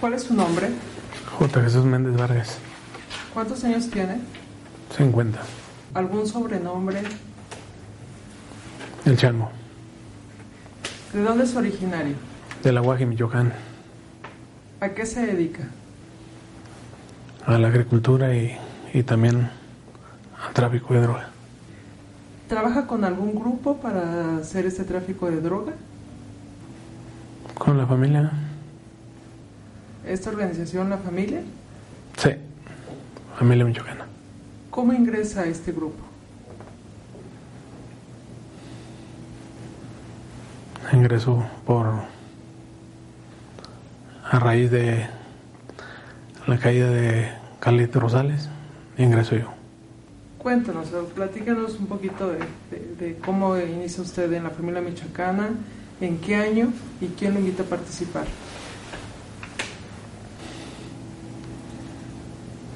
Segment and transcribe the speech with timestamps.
[0.00, 0.70] ¿Cuál es su nombre?
[1.38, 1.62] J.
[1.62, 2.58] Jesús Méndez Vargas.
[3.34, 4.18] ¿Cuántos años tiene?
[4.96, 5.38] 50.
[5.94, 7.02] ¿Algún sobrenombre?
[9.04, 9.50] El Chalmo.
[11.12, 12.14] ¿De dónde es originario?
[12.62, 13.52] De la Guaje, Michoacán.
[14.80, 15.68] ¿A qué se dedica?
[17.44, 18.56] A la agricultura y,
[18.94, 19.50] y también
[20.46, 21.30] al tráfico de droga.
[22.48, 25.72] ¿Trabaja con algún grupo para hacer este tráfico de droga?
[27.60, 28.30] ¿Con la familia?
[30.06, 31.42] ¿Esta organización, la familia?
[32.16, 32.30] Sí,
[33.38, 34.06] familia michoacana.
[34.70, 36.02] ¿Cómo ingresa a este grupo?
[40.94, 41.86] Ingresó por
[44.30, 45.06] a raíz de
[46.46, 47.28] la caída de
[47.60, 48.48] Carlito Rosales,
[48.96, 49.52] ingreso yo.
[50.38, 52.38] Cuéntanos, platícanos un poquito de,
[52.98, 55.50] de cómo inicia usted en la familia michoacana
[56.00, 58.26] en qué año y quién lo invita a participar.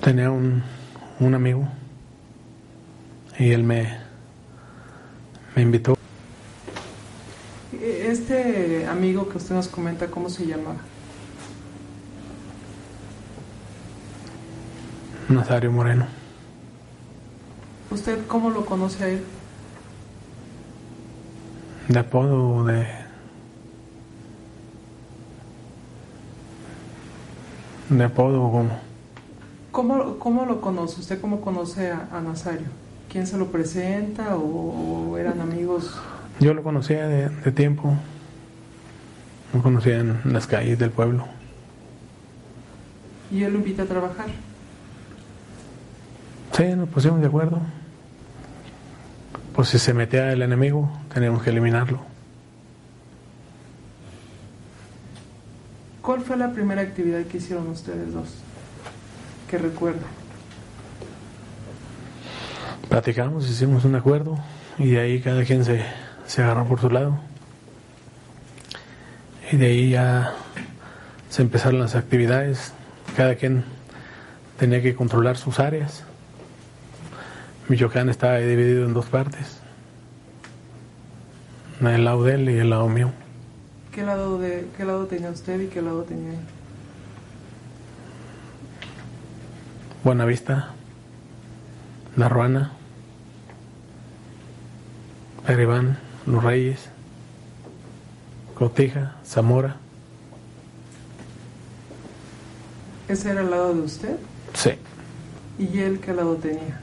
[0.00, 0.62] Tenía un,
[1.20, 1.68] un amigo
[3.38, 3.98] y él me,
[5.54, 5.94] me invitó.
[7.82, 10.78] Este amigo que usted nos comenta, ¿cómo se llamaba?
[15.28, 16.06] Nazario Moreno.
[17.90, 19.22] ¿Usted cómo lo conoce a él?
[21.88, 22.86] De apodo de
[27.88, 28.70] ¿De apodo o cómo?
[29.70, 31.00] ¿Cómo, ¿Cómo lo conoce?
[31.00, 32.66] ¿Usted cómo conoce a, Nazario?
[33.10, 35.96] ¿Quién se lo presenta o, eran amigos?
[36.40, 37.94] Yo lo conocía de, tiempo.
[39.54, 41.26] Lo conocía en las calles del pueblo.
[43.30, 44.26] ¿Y él lo invita a trabajar?
[46.52, 47.60] Sí, nos pusimos de acuerdo.
[49.54, 52.00] Pues si se metía el enemigo, teníamos que eliminarlo.
[56.08, 58.28] ¿Cuál fue la primera actividad que hicieron ustedes dos?
[59.46, 60.06] Que recuerdo.
[62.88, 64.38] Platicamos, hicimos un acuerdo
[64.78, 65.84] y de ahí cada quien se,
[66.24, 67.18] se agarró por su lado.
[69.52, 70.32] Y de ahí ya
[71.28, 72.72] se empezaron las actividades.
[73.14, 73.64] Cada quien
[74.58, 76.04] tenía que controlar sus áreas.
[77.68, 79.60] Michoacán estaba dividido en dos partes.
[81.82, 83.12] El lado de él y el lado mío.
[83.98, 86.38] ¿Qué lado, de, ¿Qué lado tenía usted y qué lado tenía él?
[90.04, 90.68] Buenavista,
[92.14, 92.70] La Ruana,
[95.48, 96.90] Ereván, Los Reyes,
[98.54, 99.78] Cotija, Zamora.
[103.08, 104.16] ¿Ese era el lado de usted?
[104.54, 104.74] Sí.
[105.58, 106.80] ¿Y él qué lado tenía?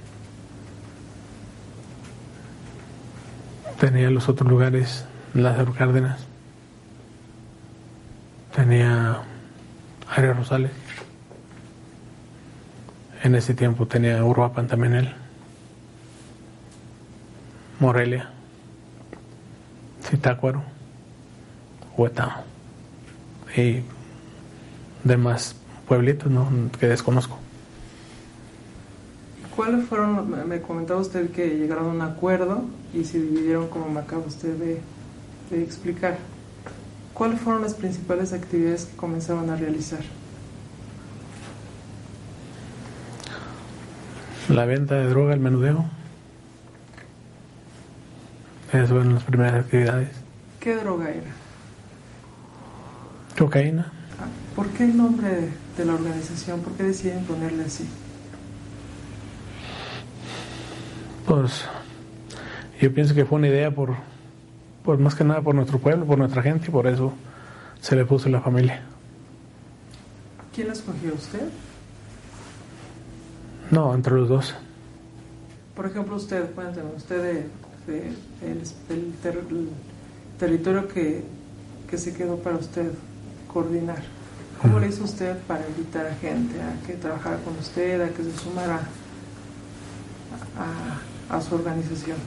[3.80, 6.35] Tenía los otros lugares, Lázaro Cárdenas
[8.56, 9.22] tenía
[10.10, 10.72] Aria Rosales.
[13.24, 15.14] En ese tiempo tenía Uruapan también él.
[17.80, 18.30] Morelia,
[20.04, 20.64] Zitácuaro,
[21.98, 22.44] Huetamo
[23.58, 23.82] y
[25.04, 25.56] demás
[25.88, 26.48] pueblitos ¿no?
[26.80, 27.38] que desconozco.
[29.56, 32.64] ¿Cuáles fueron, me comentaba usted que llegaron a un acuerdo
[32.94, 34.56] y se dividieron como me acaba usted
[35.50, 36.18] de explicar?
[37.16, 40.02] ¿Cuáles fueron las principales actividades que comenzaron a realizar?
[44.50, 45.86] La venta de droga, el menudeo.
[48.68, 50.10] Esas fueron las primeras actividades.
[50.60, 51.32] ¿Qué droga era?
[53.38, 53.94] Cocaína.
[54.20, 56.60] Ah, ¿Por qué el nombre de la organización?
[56.60, 57.88] ¿Por qué deciden ponerle así?
[61.26, 61.64] Pues
[62.82, 63.96] yo pienso que fue una idea por
[64.86, 67.12] pues más que nada por nuestro pueblo, por nuestra gente, y por eso
[67.82, 68.84] se le puso la familia.
[70.54, 71.50] ¿Quién la escogió usted?
[73.72, 74.56] No, entre los dos.
[75.76, 77.50] Por ejemplo, usted, cuénteme, usted
[77.88, 78.12] de,
[78.42, 79.14] el,
[80.40, 81.24] territorio que,
[81.90, 82.92] que, se quedó para usted
[83.52, 84.04] coordinar.
[84.62, 88.24] ¿Cómo le hizo usted para invitar a gente a que trabajara con usted, a que
[88.24, 88.82] se sumara
[90.58, 92.18] a, a su organización?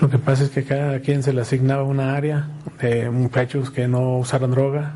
[0.00, 2.46] Lo que pasa es que cada quien se le asignaba una área
[2.80, 4.94] de muchachos que no usaran droga,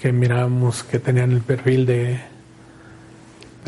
[0.00, 2.20] que mirábamos que tenían el perfil de,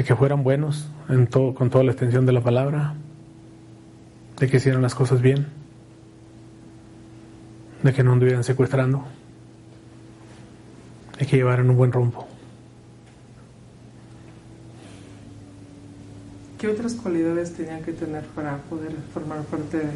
[0.05, 2.95] que fueran buenos en todo, con toda la extensión de la palabra,
[4.41, 5.47] de que hicieran las cosas bien,
[7.85, 9.05] de que no anduvieran secuestrando,
[11.21, 12.32] de que llevaran un buen rumbo.
[16.63, 19.91] ¿Qué otras cualidades tenían que tener para poder formar parte de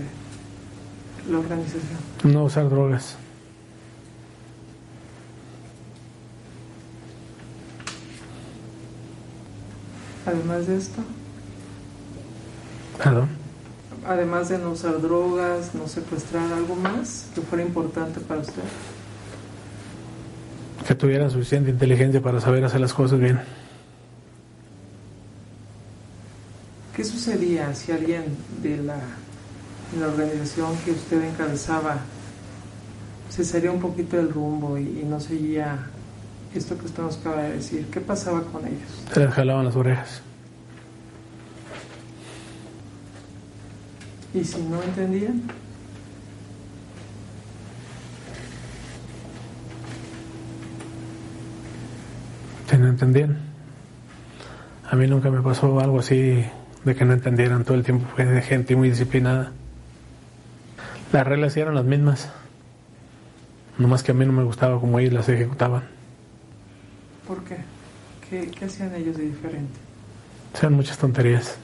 [1.30, 2.00] la organización?
[2.24, 3.14] No usar drogas.
[10.26, 11.02] Además de esto,
[12.98, 13.28] Perdón.
[14.04, 18.64] además de no usar drogas, no secuestrar, algo más que fuera importante para usted.
[20.84, 23.38] Que tuvieran suficiente inteligencia para saber hacer las cosas bien.
[27.26, 28.22] ¿Qué sucedía si alguien
[28.62, 31.96] de la, de la organización que usted encabezaba
[33.28, 35.86] se salía un poquito del rumbo y, y no seguía
[36.54, 37.88] esto que usted nos acaba de decir?
[37.90, 39.02] ¿Qué pasaba con ellos?
[39.12, 40.22] Se les jalaban las orejas.
[44.32, 45.42] ¿Y si no entendían?
[52.70, 53.36] Si no entendían.
[54.88, 56.44] A mí nunca me pasó algo así
[56.86, 58.06] de que no entendieran todo el tiempo.
[58.14, 59.52] Fue de gente muy disciplinada.
[61.12, 62.30] Las reglas eran las mismas.
[63.76, 65.82] Nomás que a mí no me gustaba como ellos las ejecutaban.
[67.26, 67.56] ¿Por qué?
[68.30, 69.74] ¿Qué, qué hacían ellos de diferente?
[70.54, 71.58] Sean muchas tonterías.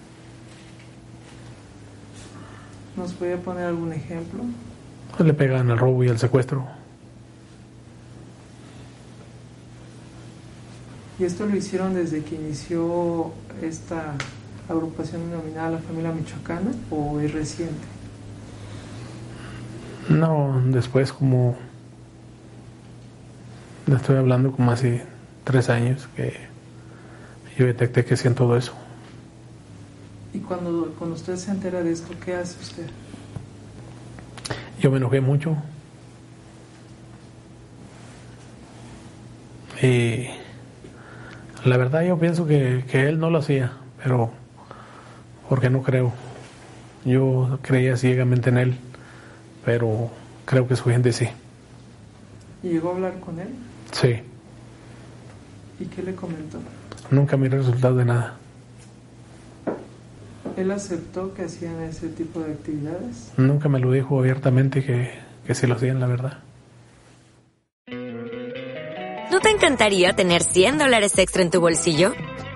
[2.97, 4.43] ¿Nos podía poner algún ejemplo?
[5.17, 6.67] Pues le pegaban al robo y al secuestro.
[11.21, 13.33] ¿Y esto lo hicieron desde que inició
[13.63, 14.17] esta
[14.69, 17.87] agrupación denominada la familia michoacana o es reciente?
[20.09, 21.56] No, después como...
[23.87, 25.05] Le estoy hablando como hace
[25.44, 26.35] tres años que
[27.59, 28.73] yo detecté que hacían todo eso.
[30.32, 32.87] Y cuando, cuando usted se entera de esto, ¿qué hace usted?
[34.81, 35.56] Yo me enojé mucho.
[39.82, 40.29] Y
[41.64, 43.73] la verdad yo pienso que, que él no lo hacía,
[44.03, 44.31] pero
[45.52, 46.10] porque no creo.
[47.04, 48.75] Yo creía ciegamente en él,
[49.66, 50.10] pero
[50.46, 51.28] creo que su gente sí.
[52.62, 53.49] ¿Y llegó a hablar con él?
[53.90, 54.22] Sí,
[55.78, 56.58] ¿Y qué le comentó?
[57.10, 58.37] nunca miré el resultado de nada.
[60.56, 63.32] ¿Él aceptó que hacían ese tipo de actividades?
[63.37, 65.10] Nunca me lo dijo abiertamente que,
[65.46, 66.38] que sí lo hacían, la verdad.
[69.31, 72.14] ¿No te encantaría tener 100 dólares extra en tu bolsillo?